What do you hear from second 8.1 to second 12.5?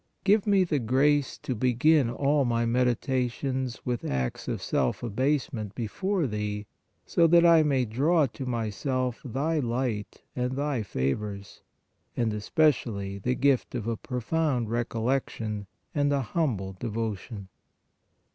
to myself Thy light and JESUS PRAYING 183 Thy favors, and